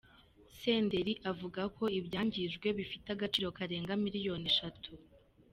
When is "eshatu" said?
4.51-4.89